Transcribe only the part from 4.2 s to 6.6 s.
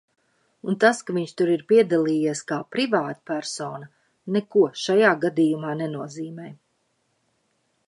neko šajā gadījumā nenozīmē.